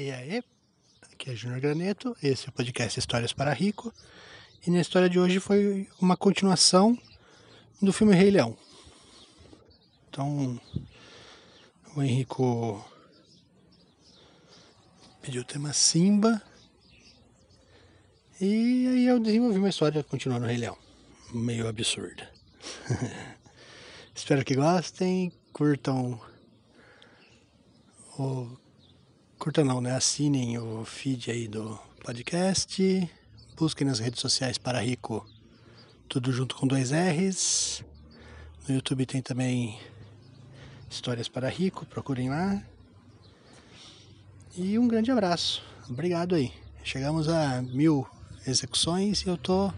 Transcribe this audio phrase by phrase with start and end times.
[0.00, 0.44] E aí,
[1.12, 3.92] aqui é Júnior Graneto, esse é o podcast Histórias para Rico.
[4.64, 6.96] E na história de hoje foi uma continuação
[7.82, 8.56] do filme Rei Leão.
[10.08, 10.60] Então,
[11.96, 12.88] o Henrico
[15.20, 16.40] pediu o tema Simba.
[18.40, 20.78] E aí eu desenvolvi uma história continuando o Rei Leão.
[21.34, 22.32] Meio absurda.
[24.14, 26.20] Espero que gostem, curtam
[28.16, 28.56] o
[29.38, 29.94] curtam não, né?
[29.94, 33.10] Assinem o feed aí do podcast.
[33.56, 35.26] Busquem nas redes sociais para Rico,
[36.08, 37.84] tudo junto com dois R's.
[38.68, 39.78] No YouTube tem também
[40.90, 42.62] Histórias para Rico, procurem lá.
[44.56, 45.62] E um grande abraço.
[45.88, 46.52] Obrigado aí.
[46.82, 48.06] Chegamos a mil
[48.46, 49.72] execuções e eu tô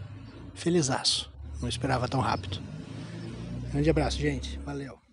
[0.53, 1.31] felizaço.
[1.61, 2.61] Não esperava tão rápido.
[3.71, 4.57] Grande abraço, gente.
[4.59, 5.10] Valeu.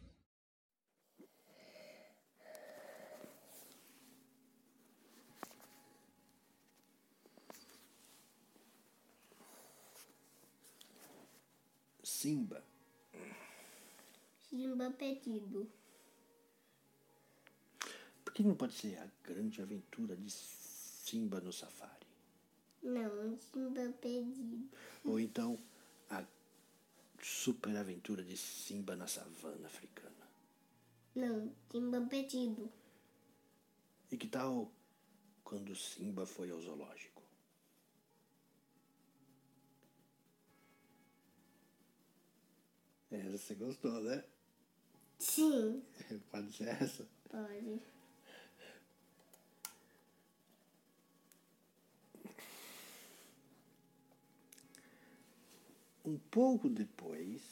[12.21, 12.65] Simba.
[14.51, 15.71] Simba pedido.
[18.25, 22.09] Por que não pode ser a grande aventura de Simba no safari?
[22.83, 24.69] Não, Simba pedido.
[25.05, 25.57] Ou então
[26.11, 26.25] a
[27.23, 30.29] super aventura de Simba na savana africana?
[31.15, 32.69] Não, Simba pedido.
[34.11, 34.69] E que tal
[35.45, 37.18] quando Simba foi ao zoológico?
[43.19, 44.25] Essa você gostou, né?
[45.19, 45.83] Sim,
[46.31, 47.07] Pode ser essa?
[47.29, 47.81] pode.
[56.05, 57.43] Um pouco depois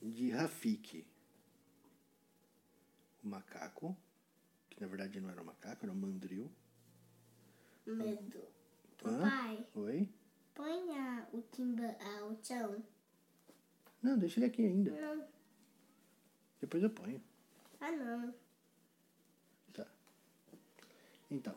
[0.00, 1.04] de Rafiki,
[3.22, 3.96] o macaco,
[4.70, 6.50] que na verdade não era um macaco, era um mandril.
[7.86, 8.42] Medo.
[9.04, 9.18] Hã?
[9.18, 10.08] Papai, Oi?
[10.54, 12.82] põe a, o Simba ao chão.
[14.06, 14.92] Não, deixa ele aqui ainda.
[14.92, 15.26] Não.
[16.60, 17.20] Depois eu ponho.
[17.80, 18.32] Ah, não.
[19.72, 19.84] Tá.
[21.28, 21.56] Então,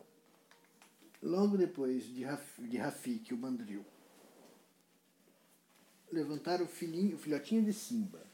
[1.21, 3.85] logo depois de, Raf, de o mandril,
[6.11, 8.25] levantaram o filhinho, o filhotinho de Simba.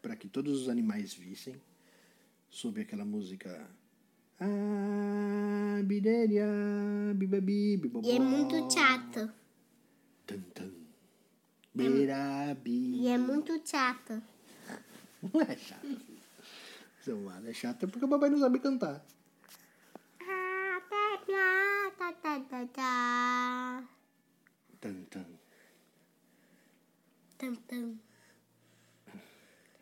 [0.00, 1.60] Para que todos os animais vissem,
[2.48, 3.70] sob aquela música.
[4.40, 6.46] Ah, bideria,
[7.14, 8.08] bibabi, bibobó.
[8.08, 9.43] E é muito chato.
[10.26, 10.72] Tan, tan.
[11.74, 13.02] Birabi.
[13.02, 14.22] E é muito chato.
[15.22, 16.00] Não é chato.
[17.00, 19.04] Seu lado é chato é porque o papai não sabe cantar.
[24.80, 25.26] Tan, tan.
[27.38, 27.98] Tam.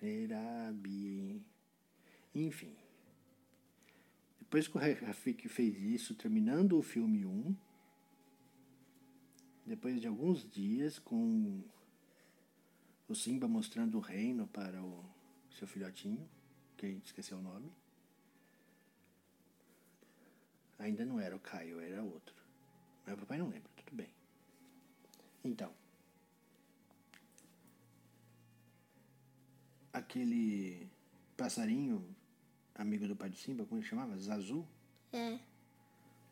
[0.01, 1.45] Birabi.
[2.35, 2.75] Enfim.
[4.41, 7.57] Depois que o Rafik fez isso, terminando o filme 1,
[9.65, 11.63] depois de alguns dias, com
[13.09, 15.05] o Simba mostrando o reino para o
[15.59, 16.29] seu filhotinho,
[16.77, 17.71] que a gente esqueceu o nome.
[20.79, 22.35] Ainda não era o Caio, era outro.
[23.07, 24.09] Mas o papai não lembra, tudo bem.
[25.45, 25.73] Então.
[29.93, 30.91] Aquele
[31.37, 32.05] passarinho,
[32.75, 34.17] amigo do pai de Simba, como ele chamava?
[34.19, 34.67] Zazu.
[35.13, 35.39] É.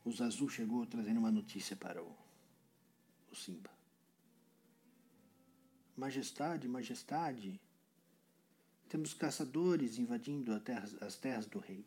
[0.04, 2.16] O Zazu chegou trazendo uma notícia para o,
[3.30, 3.70] o Simba.
[5.96, 7.60] Majestade, majestade,
[8.88, 11.84] temos caçadores invadindo terra- as terras do rei.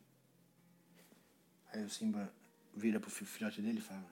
[1.72, 2.34] Aí o Simba
[2.76, 4.09] vira pro fi- filhote dele e fala: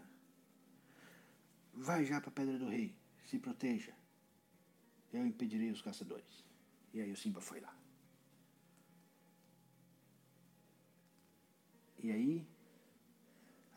[1.74, 2.96] Vai já para a pedra do rei,
[3.28, 3.94] se proteja.
[5.14, 6.44] Eu impedirei os caçadores.
[6.94, 7.76] E aí o Simba foi lá.
[12.00, 12.48] E aí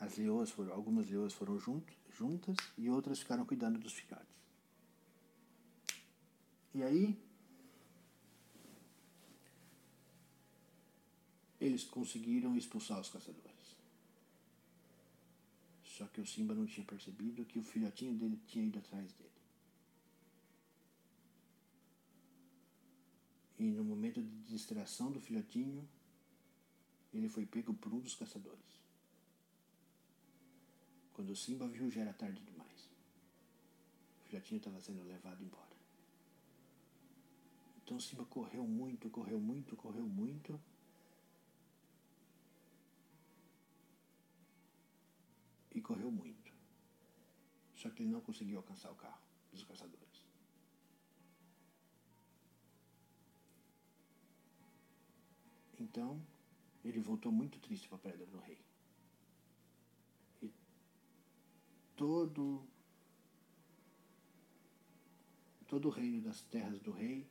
[0.00, 4.34] as leoas foram, algumas leoas foram junto, juntas e outras ficaram cuidando dos filhotes.
[6.74, 7.16] E aí
[11.60, 13.54] eles conseguiram expulsar os caçadores.
[15.84, 19.30] Só que o Simba não tinha percebido que o filhotinho dele tinha ido atrás dele.
[23.58, 25.88] E no momento de distração do filhotinho,
[27.12, 28.73] ele foi pego por um dos caçadores.
[31.14, 32.90] Quando o Simba viu, já era tarde demais.
[34.20, 35.74] O filhotinho estava sendo levado embora.
[37.82, 40.60] Então Simba correu muito, correu muito, correu muito.
[45.74, 46.52] E correu muito.
[47.76, 49.20] Só que ele não conseguiu alcançar o carro
[49.52, 50.04] dos caçadores.
[55.78, 56.20] Então,
[56.84, 58.58] ele voltou muito triste para a Pedra do Rei.
[60.42, 60.50] E
[61.96, 62.66] todo
[65.66, 67.26] todo o reino das terras do rei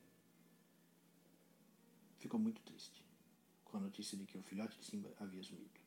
[2.18, 3.02] ficou muito triste
[3.64, 5.80] com a notícia de que o filhote de Simba havia sumido.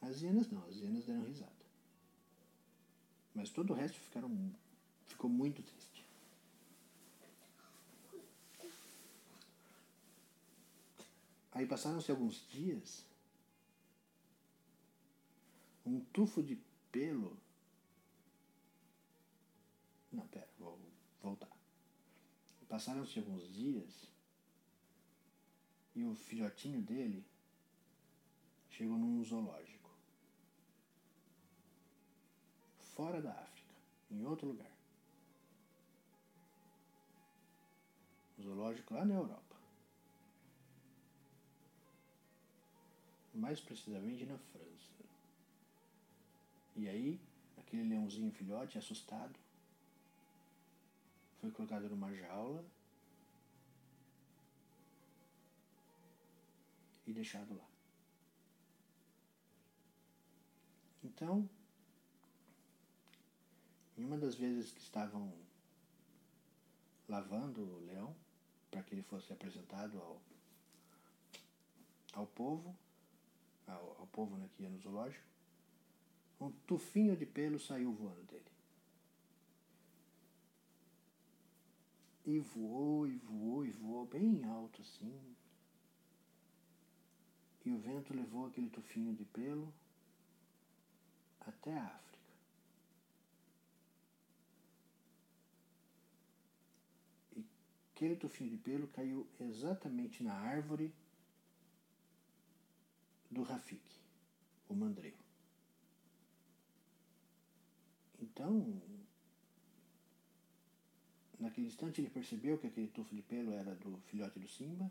[0.00, 1.52] As hienas não, as hienas deram risada.
[3.34, 4.30] Mas todo o resto ficaram,
[5.06, 6.06] ficou muito triste.
[11.52, 13.04] Aí passaram-se alguns dias,
[15.86, 16.56] um tufo de
[16.90, 17.38] pelo.
[20.12, 20.78] Não, pera, vou
[21.22, 21.50] voltar.
[22.68, 24.12] Passaram-se alguns dias
[25.94, 27.24] e o filhotinho dele
[28.68, 29.90] chegou num zoológico.
[32.94, 33.74] Fora da África,
[34.10, 34.72] em outro lugar.
[38.38, 39.56] Um zoológico lá na Europa.
[43.34, 45.15] Mais precisamente na França.
[46.76, 47.18] E aí,
[47.56, 49.34] aquele leãozinho filhote, assustado,
[51.40, 52.62] foi colocado numa jaula
[57.06, 57.64] e deixado lá.
[61.02, 61.48] Então,
[63.96, 65.32] em uma das vezes que estavam
[67.08, 68.14] lavando o leão,
[68.70, 70.20] para que ele fosse apresentado ao,
[72.12, 72.76] ao povo,
[73.66, 75.35] ao, ao povo né, que ia no zoológico,
[76.40, 78.44] um tufinho de pelo saiu voando dele.
[82.24, 85.36] E voou, e voou, e voou bem alto assim,
[87.64, 89.72] e o vento levou aquele tufinho de pelo
[91.40, 92.32] até a África.
[97.36, 97.44] E
[97.94, 100.92] aquele tufinho de pelo caiu exatamente na árvore
[103.30, 104.00] do Rafik,
[104.68, 105.25] o mandreu.
[108.36, 108.82] Então,
[111.40, 114.90] naquele instante ele percebeu que aquele tufo de pelo era do filhote do Simba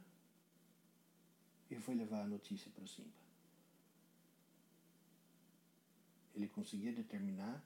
[1.69, 3.13] e foi levar a notícia para o Simba.
[6.33, 7.63] Ele conseguia determinar,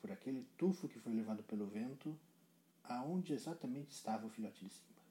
[0.00, 2.18] por aquele tufo que foi levado pelo vento,
[2.84, 5.02] aonde exatamente estava o filhote de Simba.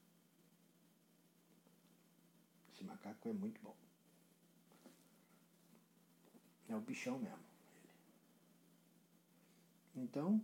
[2.73, 3.75] Esse macaco é muito bom.
[6.67, 7.56] É o bichão mesmo.
[9.97, 10.39] Então,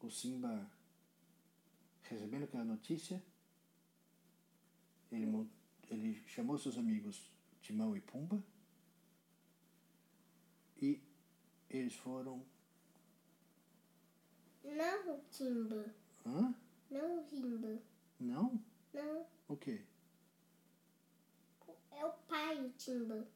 [0.00, 0.68] o Simba,
[2.02, 3.22] recebendo aquela notícia,
[5.12, 5.48] ele,
[5.88, 7.30] ele chamou seus amigos
[7.62, 8.42] Timão e Pumba
[10.82, 11.00] e
[11.70, 12.44] eles foram.
[14.64, 15.94] Não, Timba.
[16.26, 16.54] Hã?
[16.90, 17.80] Não, Rimba.
[18.18, 18.60] Não?
[18.92, 19.84] Não, O quê?
[21.92, 23.26] é o pai do Timba.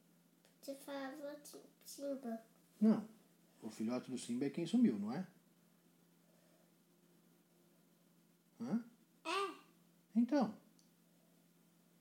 [0.60, 2.42] Você falava Ti- Timba.
[2.80, 3.08] Não.
[3.62, 5.26] O filhote do Simba é quem sumiu, não é?
[8.60, 8.84] Hã?
[9.24, 9.30] É,
[10.14, 10.54] Então.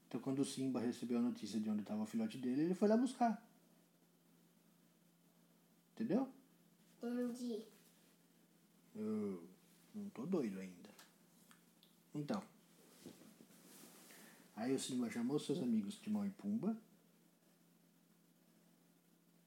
[0.08, 2.88] Então, quando o Simba recebeu a notícia de onde estava o filhote dele, ele foi
[2.88, 3.44] lá buscar.
[5.94, 6.32] Entendeu?
[7.04, 7.64] entendi.
[8.96, 9.44] Eu
[9.94, 10.90] não tô doido ainda.
[12.16, 12.42] Então.
[14.56, 16.76] Aí o Simba chamou seus amigos Timão e Pumba.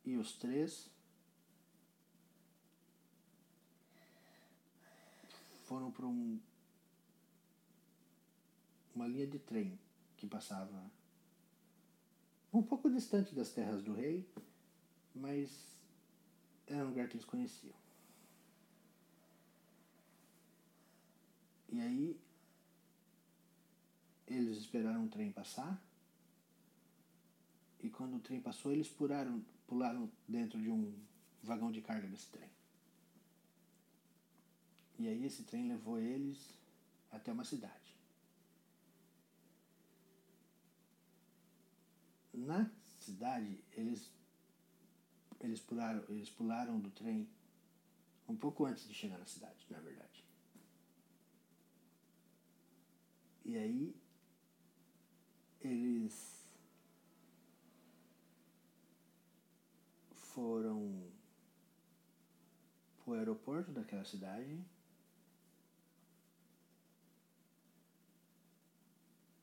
[0.05, 0.91] E os três
[5.71, 6.37] foram para um,
[8.93, 9.79] uma linha de trem
[10.17, 10.91] que passava
[12.53, 14.29] um pouco distante das terras do rei,
[15.15, 15.79] mas
[16.67, 17.77] era um lugar que eles conheciam.
[21.69, 22.21] E aí
[24.27, 25.81] eles esperaram o trem passar.
[27.79, 30.93] E quando o trem passou, eles pularam, pularam dentro de um
[31.45, 32.51] vagão de carga desse trem.
[35.01, 36.53] E aí esse trem levou eles
[37.11, 37.97] até uma cidade.
[42.35, 44.13] Na cidade, eles
[45.41, 47.27] eles pularam, eles pularam do trem
[48.29, 50.23] um pouco antes de chegar na cidade, na verdade.
[53.43, 53.97] E aí
[55.63, 56.47] eles
[60.13, 61.11] foram
[62.99, 64.63] pro aeroporto daquela cidade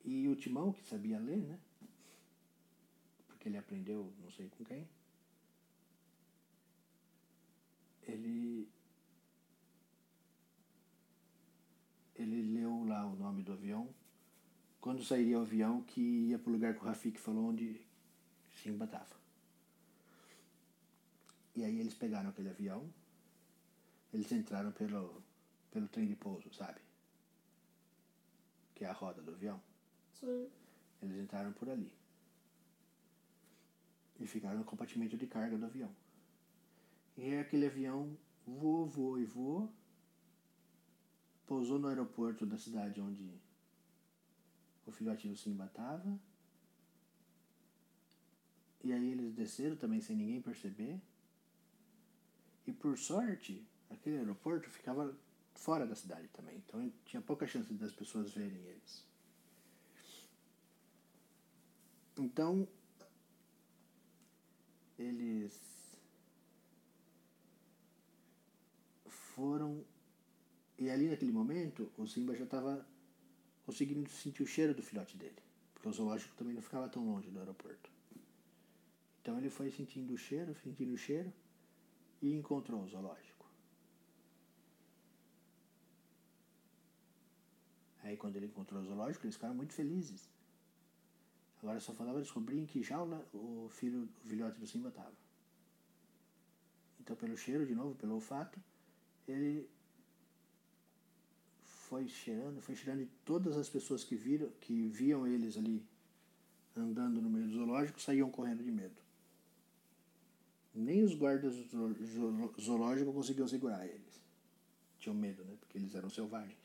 [0.08, 1.60] e o Timão, que sabia ler, né?
[3.28, 4.88] Porque ele aprendeu não sei com quem,
[8.04, 8.70] ele
[12.16, 13.94] ele leu lá o nome do avião
[14.80, 17.86] quando sairia o avião que ia para o lugar que o Rafik falou onde
[18.64, 19.14] Simba estava.
[21.54, 22.90] E aí eles pegaram aquele avião,
[24.14, 25.22] eles entraram pelo,
[25.70, 26.80] pelo trem de pouso, sabe?
[28.74, 29.62] Que é a roda do avião.
[30.20, 30.50] Sim.
[31.02, 31.92] Eles entraram por ali.
[34.20, 35.94] E ficaram no compartimento de carga do avião.
[37.16, 39.72] E aquele avião voou, voou e voou.
[41.46, 43.32] Pousou no aeroporto da cidade onde
[44.86, 46.20] o filhote do Simba estava.
[48.84, 51.00] E aí eles desceram também sem ninguém perceber.
[52.66, 55.16] E por sorte, aquele aeroporto ficava
[55.54, 56.58] fora da cidade também.
[56.58, 59.06] Então tinha pouca chance das pessoas verem eles.
[62.18, 62.68] Então,
[64.98, 65.54] eles
[69.06, 69.86] foram.
[70.78, 72.86] E ali naquele momento, o Simba já estava
[73.66, 75.38] conseguindo sentir o cheiro do filhote dele.
[75.74, 77.90] Porque o zoológico também não ficava tão longe do aeroporto.
[79.22, 81.34] Então ele foi sentindo o cheiro, sentindo o cheiro
[82.22, 83.46] e encontrou o zoológico.
[88.04, 90.30] Aí quando ele encontrou o zoológico, eles ficaram muito felizes.
[91.68, 95.12] Agora só faltava descobrir em que jaula o filho, o filhote do Simba estava.
[97.02, 98.58] Então pelo cheiro, de novo, pelo olfato,
[99.28, 99.70] ele
[101.66, 105.86] foi cheirando, foi cheirando todas as pessoas que viram, que viam eles ali
[106.74, 108.96] andando no meio do zoológico, saíam correndo de medo.
[110.74, 114.22] Nem os guardas do zoológico conseguiam segurar eles.
[115.00, 115.54] Tinham medo, né?
[115.60, 116.56] Porque eles eram selvagens.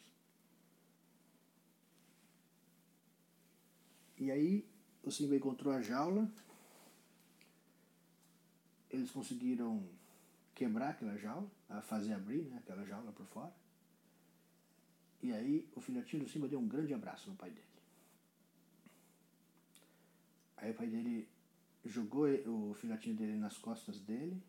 [4.17, 4.72] E aí
[5.03, 6.31] o Simba encontrou a jaula.
[8.91, 9.83] Eles conseguiram
[10.55, 13.53] quebrar aquela jaula, a fazer abrir né, aquela jaula por fora.
[15.23, 17.67] E aí o filhotinho do Simba deu um grande abraço no pai dele.
[20.57, 21.29] Aí o pai dele
[21.85, 24.41] jogou o filhotinho dele nas costas dele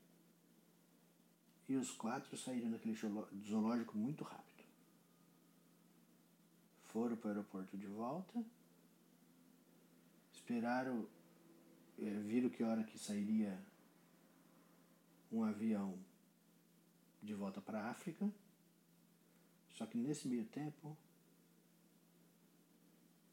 [1.68, 4.64] e os quatro saíram daquele zoológico muito rápido.
[6.86, 8.44] Foram para o aeroporto de volta,
[10.44, 11.08] esperaram,
[11.98, 13.58] é, viram que hora que sairia
[15.32, 15.98] um avião
[17.22, 18.30] de volta para a África.
[19.70, 20.98] Só que nesse meio tempo,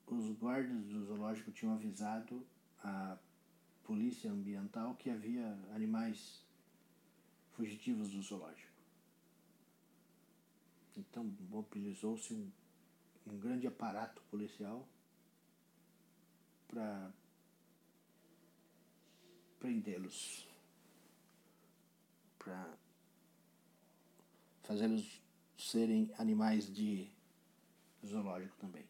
[0.07, 2.47] os guardas do zoológico tinham avisado
[2.83, 3.19] a
[3.83, 6.43] polícia ambiental que havia animais
[7.57, 8.71] fugitivos do zoológico.
[10.97, 12.51] Então mobilizou-se um,
[13.27, 14.87] um grande aparato policial
[16.71, 17.13] para
[19.59, 20.49] prendê-los,
[22.39, 22.79] para
[24.63, 25.21] fazê-los
[25.59, 27.11] serem animais de
[28.07, 28.85] zoológico também.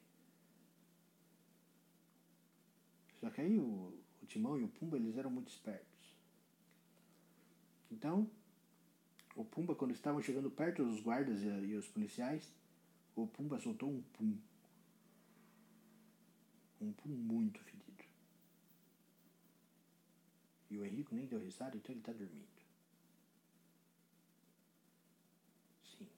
[3.21, 3.93] Só que aí o,
[4.27, 6.17] Timão e o Pumba, eles eram muito espertos.
[7.91, 8.31] Então,
[9.35, 12.53] o Pumba, quando estavam chegando perto dos guardas e, e os policiais,
[13.17, 14.39] o Pumba soltou um pum.
[16.81, 17.61] Um pum muito
[20.71, 22.47] E o Henrico nem deu risada, então ele está dormindo.
[25.83, 26.09] Sim.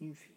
[0.00, 0.34] Enfim.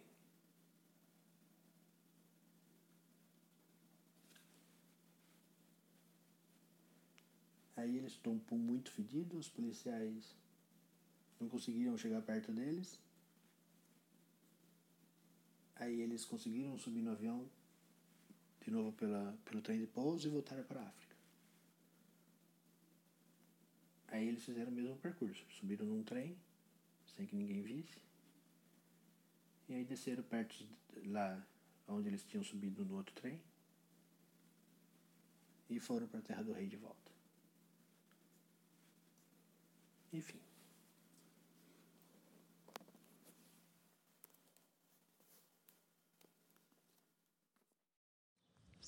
[7.76, 10.34] Aí eles estão muito fedidos, os policiais
[11.40, 12.98] não conseguiram chegar perto deles.
[15.80, 17.48] Aí eles conseguiram subir no avião
[18.60, 21.16] de novo pela, pelo trem de pouso e voltaram para a África.
[24.08, 25.42] Aí eles fizeram o mesmo percurso.
[25.58, 26.36] Subiram num trem,
[27.16, 27.98] sem que ninguém visse.
[29.70, 30.68] E aí desceram perto
[31.06, 31.42] lá
[31.88, 33.40] onde eles tinham subido no outro trem.
[35.70, 37.10] E foram para a Terra do Rei de volta.
[40.12, 40.49] Enfim.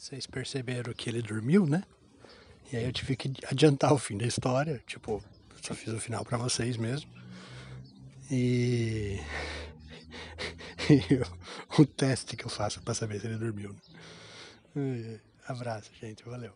[0.03, 1.85] Vocês perceberam que ele dormiu, né?
[2.73, 4.83] E aí eu tive que adiantar o fim da história.
[4.85, 5.23] Tipo,
[5.63, 7.09] só fiz o final para vocês mesmo.
[8.29, 9.21] E
[11.79, 13.77] o teste que eu faço para saber se ele dormiu.
[14.75, 15.21] Né?
[15.47, 16.25] Abraço, gente.
[16.25, 16.53] Valeu.